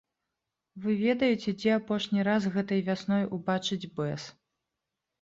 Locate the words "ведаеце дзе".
1.07-1.71